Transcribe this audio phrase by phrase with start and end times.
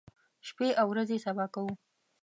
[0.47, 1.73] شپې او ورځې سبا کوو.